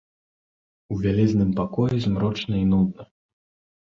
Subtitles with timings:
[0.95, 3.03] У вялізным пакоі змрочна і нудна.